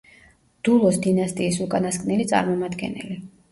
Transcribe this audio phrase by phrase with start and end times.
[0.69, 3.23] დულოს დინასტიის უკანასკნელი წარმომადგენელი.